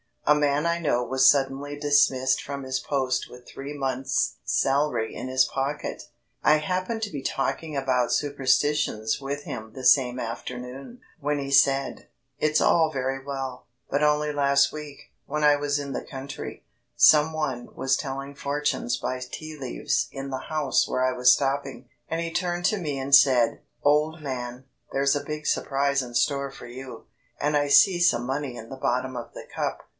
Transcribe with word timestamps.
A 0.25 0.33
man 0.33 0.65
I 0.65 0.79
know 0.79 1.03
was 1.03 1.29
suddenly 1.29 1.77
dismissed 1.77 2.41
from 2.41 2.63
his 2.63 2.79
post 2.79 3.29
with 3.29 3.47
three 3.47 3.77
months' 3.77 4.37
salary 4.45 5.13
in 5.13 5.27
his 5.27 5.45
pocket. 5.45 6.03
I 6.41 6.55
happened 6.57 7.01
to 7.03 7.11
be 7.11 7.21
talking 7.21 7.75
about 7.75 8.13
superstitions 8.13 9.19
with 9.19 9.43
him 9.43 9.73
the 9.73 9.83
same 9.83 10.19
afternoon, 10.19 11.01
when 11.19 11.37
he 11.37 11.51
said: 11.51 12.07
"It's 12.39 12.61
all 12.61 12.89
very 12.91 13.23
well, 13.23 13.67
but 13.89 14.01
only 14.03 14.31
last 14.31 14.71
week, 14.71 15.11
when 15.25 15.43
I 15.43 15.57
was 15.57 15.77
in 15.77 15.91
the 15.91 16.01
country, 16.05 16.63
some 16.95 17.33
one 17.33 17.67
was 17.75 17.97
telling 17.97 18.33
fortunes 18.33 18.97
by 18.97 19.19
tea 19.19 19.57
leaves 19.57 20.07
in 20.11 20.29
the 20.29 20.45
house 20.49 20.87
where 20.87 21.03
I 21.03 21.13
was 21.15 21.31
stopping; 21.33 21.89
and 22.07 22.21
he 22.21 22.31
turned 22.31 22.65
to 22.65 22.77
me 22.77 22.97
and 22.97 23.13
said: 23.13 23.61
'Old 23.83 24.21
man, 24.21 24.65
there's 24.93 25.15
a 25.15 25.25
big 25.25 25.45
surprise 25.45 26.01
in 26.01 26.15
store 26.15 26.49
for 26.49 26.67
you, 26.67 27.05
and 27.39 27.57
I 27.57 27.67
see 27.67 27.99
some 27.99 28.25
money 28.25 28.55
in 28.55 28.69
the 28.69 28.77
bottom 28.77 29.17
of 29.17 29.33
the 29.33 29.43
cup.' 29.53 29.81